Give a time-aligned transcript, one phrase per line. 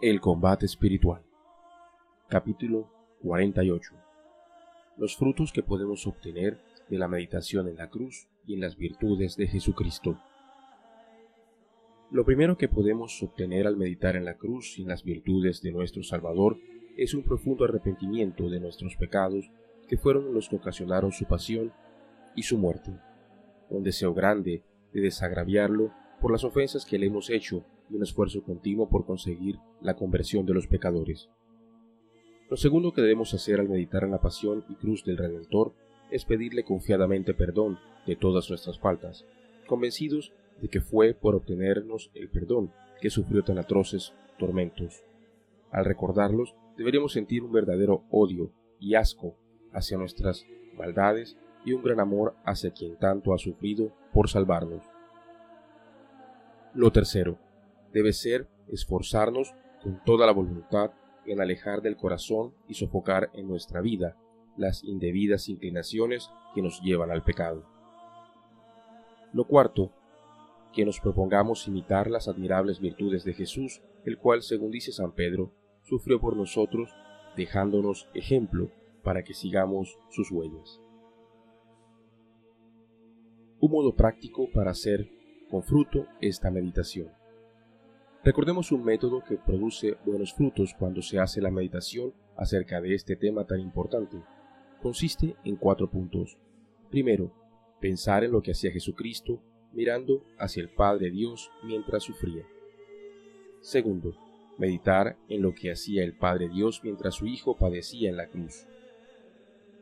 [0.00, 1.22] El combate espiritual.
[2.28, 2.88] Capítulo
[3.24, 3.94] 48.
[4.96, 9.36] Los frutos que podemos obtener de la meditación en la cruz y en las virtudes
[9.36, 10.16] de Jesucristo.
[12.12, 15.72] Lo primero que podemos obtener al meditar en la cruz y en las virtudes de
[15.72, 16.58] nuestro Salvador
[16.96, 19.50] es un profundo arrepentimiento de nuestros pecados
[19.88, 21.72] que fueron los que ocasionaron su pasión
[22.36, 22.92] y su muerte,
[23.68, 24.62] un deseo grande
[24.92, 29.94] de desagraviarlo por las ofensas que le hemos hecho un esfuerzo continuo por conseguir la
[29.94, 31.28] conversión de los pecadores.
[32.50, 35.74] Lo segundo que debemos hacer al meditar en la pasión y cruz del Redentor
[36.10, 39.26] es pedirle confiadamente perdón de todas nuestras faltas,
[39.66, 45.02] convencidos de que fue por obtenernos el perdón que sufrió tan atroces tormentos.
[45.70, 48.50] Al recordarlos, deberíamos sentir un verdadero odio
[48.80, 49.36] y asco
[49.72, 54.82] hacia nuestras maldades y un gran amor hacia quien tanto ha sufrido por salvarnos.
[56.74, 57.38] Lo tercero,
[57.92, 60.92] debe ser esforzarnos con toda la voluntad
[61.26, 64.16] en alejar del corazón y sofocar en nuestra vida
[64.56, 67.64] las indebidas inclinaciones que nos llevan al pecado.
[69.32, 69.92] Lo cuarto,
[70.72, 75.52] que nos propongamos imitar las admirables virtudes de Jesús, el cual, según dice San Pedro,
[75.82, 76.90] sufrió por nosotros,
[77.36, 78.70] dejándonos ejemplo
[79.02, 80.80] para que sigamos sus huellas.
[83.60, 85.08] Un modo práctico para hacer
[85.50, 87.17] con fruto esta meditación.
[88.24, 93.16] Recordemos un método que produce buenos frutos cuando se hace la meditación acerca de este
[93.16, 94.20] tema tan importante.
[94.82, 96.36] Consiste en cuatro puntos.
[96.90, 97.32] Primero,
[97.80, 99.40] pensar en lo que hacía Jesucristo
[99.72, 102.44] mirando hacia el Padre Dios mientras sufría.
[103.60, 104.16] Segundo,
[104.56, 108.66] meditar en lo que hacía el Padre Dios mientras su Hijo padecía en la cruz.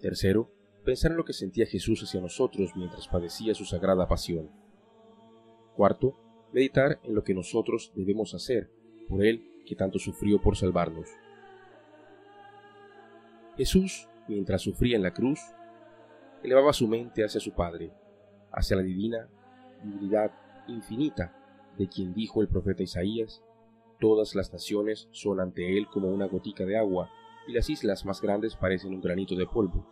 [0.00, 0.50] Tercero,
[0.84, 4.50] pensar en lo que sentía Jesús hacia nosotros mientras padecía su sagrada pasión.
[5.76, 6.16] Cuarto,
[6.52, 8.70] meditar en lo que nosotros debemos hacer
[9.08, 11.08] por Él que tanto sufrió por salvarnos.
[13.56, 15.40] Jesús, mientras sufría en la cruz,
[16.42, 17.92] elevaba su mente hacia su Padre,
[18.50, 19.28] hacia la divina
[19.82, 20.32] divinidad
[20.68, 21.36] infinita
[21.76, 23.42] de quien dijo el profeta Isaías,
[24.00, 27.10] todas las naciones son ante Él como una gotica de agua,
[27.48, 29.86] y las islas más grandes parecen un granito de polvo,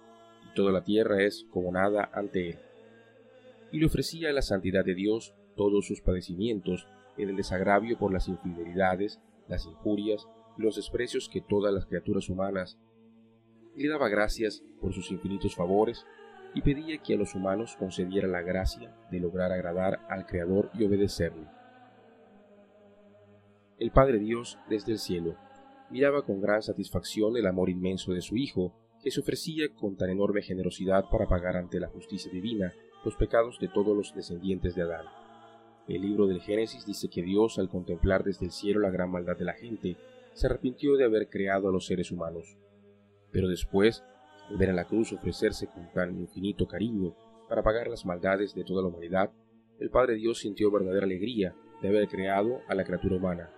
[0.48, 2.58] y toda la tierra es como nada ante Él.
[3.72, 6.88] Y le ofrecía la santidad de Dios todos sus padecimientos
[7.18, 10.26] en el desagravio por las infidelidades, las injurias
[10.56, 12.78] y los desprecios que todas las criaturas humanas,
[13.76, 16.06] le daba gracias por sus infinitos favores
[16.54, 20.86] y pedía que a los humanos concediera la gracia de lograr agradar al Creador y
[20.86, 21.46] obedecerle.
[23.78, 25.36] El Padre Dios desde el cielo
[25.90, 28.72] miraba con gran satisfacción el amor inmenso de su Hijo,
[29.02, 32.72] que se ofrecía con tan enorme generosidad para pagar ante la justicia divina
[33.04, 35.19] los pecados de todos los descendientes de Adán.
[35.90, 39.36] El libro del Génesis dice que Dios, al contemplar desde el cielo la gran maldad
[39.36, 39.96] de la gente,
[40.34, 42.56] se arrepintió de haber creado a los seres humanos.
[43.32, 44.04] Pero después,
[44.48, 47.16] al ver a la cruz ofrecerse con tan infinito cariño
[47.48, 49.32] para pagar las maldades de toda la humanidad,
[49.80, 53.50] el Padre Dios sintió verdadera alegría de haber creado a la criatura humana,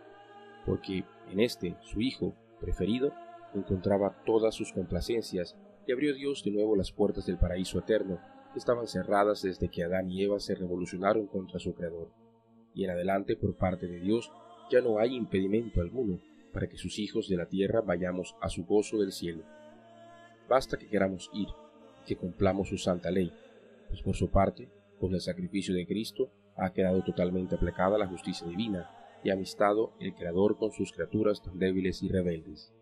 [0.65, 3.13] porque en este, su Hijo preferido,
[3.53, 5.55] encontraba todas sus complacencias
[5.87, 8.19] y abrió Dios de nuevo las puertas del paraíso eterno,
[8.55, 12.22] que estaban cerradas desde que Adán y Eva se revolucionaron contra su Creador
[12.75, 14.31] y en adelante por parte de Dios
[14.71, 16.21] ya no hay impedimento alguno
[16.53, 19.43] para que sus hijos de la tierra vayamos a su gozo del cielo.
[20.49, 21.49] Basta que queramos ir,
[22.07, 23.33] que cumplamos su santa ley,
[23.89, 24.69] pues por su parte,
[24.99, 28.91] con el sacrificio de Cristo, ha quedado totalmente aplicada la justicia divina
[29.25, 32.73] y amistado el Creador con sus criaturas tan débiles y rebeldes.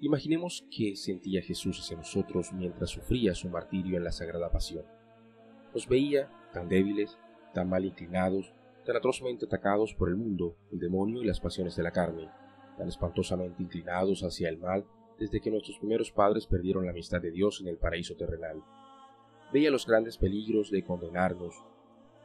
[0.00, 4.84] Imaginemos qué sentía Jesús hacia nosotros mientras sufría su martirio en la Sagrada Pasión.
[5.74, 7.18] Nos veía tan débiles,
[7.52, 8.52] tan mal inclinados,
[8.84, 12.28] tan atrozmente atacados por el mundo, el demonio y las pasiones de la carne,
[12.76, 14.84] tan espantosamente inclinados hacia el mal
[15.18, 18.62] desde que nuestros primeros padres perdieron la amistad de Dios en el paraíso terrenal.
[19.52, 21.54] Veía los grandes peligros de condenarnos,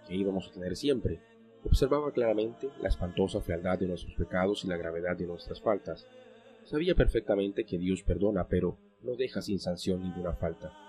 [0.08, 1.20] que íbamos a tener siempre.
[1.66, 6.08] Observaba claramente la espantosa fealdad de nuestros pecados y la gravedad de nuestras faltas.
[6.64, 10.85] Sabía perfectamente que Dios perdona, pero no deja sin sanción ninguna falta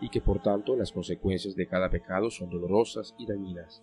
[0.00, 3.82] y que por tanto las consecuencias de cada pecado son dolorosas y dañinas.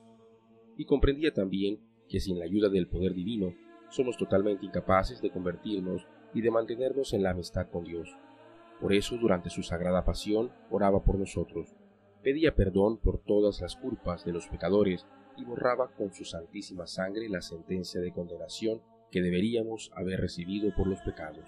[0.77, 3.53] Y comprendía también que sin la ayuda del poder divino
[3.89, 8.15] somos totalmente incapaces de convertirnos y de mantenernos en la amistad con Dios.
[8.81, 11.75] Por eso durante su sagrada pasión oraba por nosotros,
[12.21, 17.29] pedía perdón por todas las culpas de los pecadores y borraba con su santísima sangre
[17.29, 18.81] la sentencia de condenación
[19.11, 21.45] que deberíamos haber recibido por los pecados.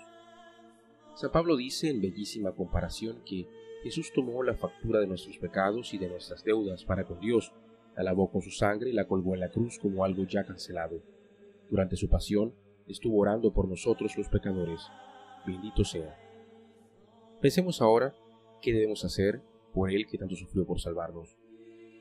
[1.16, 3.48] San Pablo dice en bellísima comparación que
[3.84, 7.54] Jesús tomó la factura de nuestros pecados y de nuestras deudas para con Dios,
[7.96, 11.02] la lavó con su sangre y la colgó en la cruz como algo ya cancelado.
[11.70, 12.54] Durante su pasión,
[12.88, 14.81] estuvo orando por nosotros los pecadores.
[15.46, 16.18] Bendito sea.
[17.42, 18.14] Pensemos ahora
[18.62, 19.42] qué debemos hacer
[19.74, 21.38] por Él que tanto sufrió por salvarnos.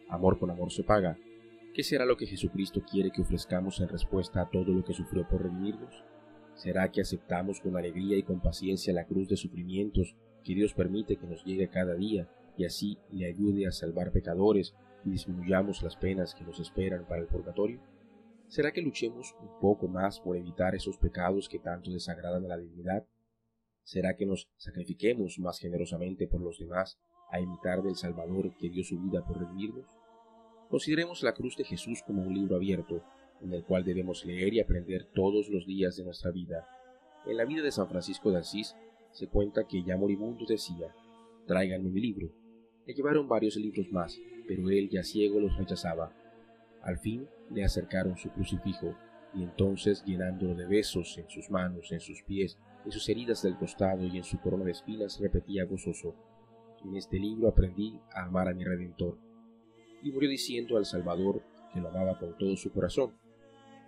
[0.08, 1.16] Amor con amor se paga.
[1.74, 5.28] ¿Qué será lo que Jesucristo quiere que ofrezcamos en respuesta a todo lo que sufrió
[5.28, 6.02] por redimirnos?
[6.54, 11.16] ¿Será que aceptamos con alegría y con paciencia la cruz de sufrimientos que Dios permite
[11.16, 14.74] que nos llegue cada día y así le ayude a salvar pecadores
[15.04, 17.80] y disminuyamos las penas que nos esperan para el purgatorio?
[18.48, 22.56] ¿Será que luchemos un poco más por evitar esos pecados que tanto desagradan a la
[22.56, 23.06] dignidad?
[23.82, 26.98] ¿Será que nos sacrifiquemos más generosamente por los demás
[27.30, 29.86] a imitar del Salvador que dio su vida por redimirnos?
[30.70, 33.02] Consideremos la cruz de Jesús como un libro abierto,
[33.40, 36.66] en el cual debemos leer y aprender todos los días de nuestra vida.
[37.26, 38.74] En la vida de San Francisco de Asís
[39.12, 40.94] se cuenta que ya moribundo decía,
[41.46, 42.30] tráiganme mi libro.
[42.86, 46.12] Le llevaron varios libros más, pero él ya ciego los rechazaba.
[46.82, 48.94] Al fin le acercaron su crucifijo,
[49.34, 53.56] y entonces llenándolo de besos en sus manos, en sus pies, en sus heridas del
[53.56, 56.14] costado y en su corona de espinas, repetía gozoso,
[56.84, 59.18] en este libro aprendí a amar a mi Redentor.
[60.02, 63.12] Y murió diciendo al Salvador que lo amaba con todo su corazón.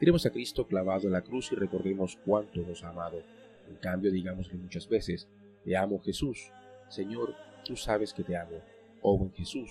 [0.00, 3.22] Miremos a Cristo clavado en la cruz y recordemos cuánto nos ha amado.
[3.70, 5.28] En cambio, digámosle muchas veces,
[5.64, 6.52] te amo Jesús,
[6.88, 7.34] Señor,
[7.64, 8.61] tú sabes que te amo.
[9.00, 9.70] Oh buen Jesús,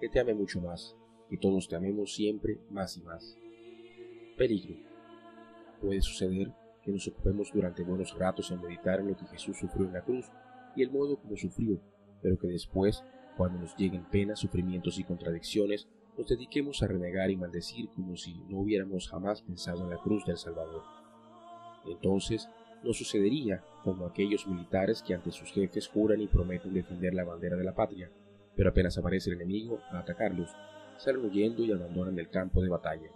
[0.00, 0.96] que te ame mucho más,
[1.28, 3.38] que todos te amemos siempre más y más.
[4.36, 4.76] Peligro.
[5.80, 6.52] Puede suceder
[6.82, 10.02] que nos ocupemos durante buenos ratos en meditar en lo que Jesús sufrió en la
[10.02, 10.26] cruz
[10.74, 11.80] y el modo como sufrió,
[12.22, 13.04] pero que después,
[13.36, 18.34] cuando nos lleguen penas, sufrimientos y contradicciones, nos dediquemos a renegar y maldecir como si
[18.48, 20.82] no hubiéramos jamás pensado en la cruz del Salvador.
[21.86, 22.48] Entonces,
[22.84, 27.56] nos sucedería como aquellos militares que ante sus jefes juran y prometen defender la bandera
[27.56, 28.10] de la patria,
[28.56, 30.50] pero apenas aparece el enemigo a atacarlos,
[30.96, 33.10] salen huyendo y abandonan el campo de batalla.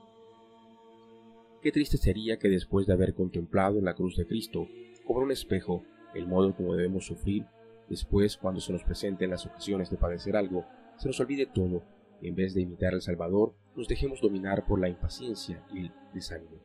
[1.63, 4.69] Qué triste sería que después de haber contemplado en la cruz de Cristo,
[5.07, 7.45] como un espejo, el modo como debemos sufrir
[7.89, 10.67] Después, cuando se nos presenten las ocasiones de padecer algo,
[10.99, 11.83] se nos olvide todo
[12.21, 15.93] y en vez de imitar al Salvador, nos dejemos dominar por la impaciencia y el
[16.13, 16.61] desánimo.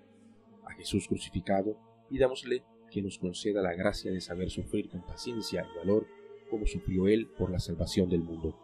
[0.65, 1.77] A Jesús crucificado,
[2.09, 6.05] pidámosle que nos conceda la gracia de saber sufrir con paciencia y valor
[6.49, 8.55] como sufrió Él por la salvación del mundo.